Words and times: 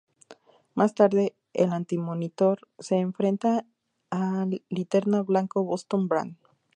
Más 0.73 0.95
tarde, 0.95 1.35
el 1.53 1.71
Antimonitor 1.71 2.67
se 2.79 2.95
enfrenta 2.95 3.67
al 4.09 4.63
Linterna 4.71 5.21
blanco 5.21 5.63
Boston 5.63 6.07
Brand. 6.07 6.37